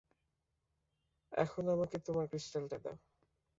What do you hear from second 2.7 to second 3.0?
দাও।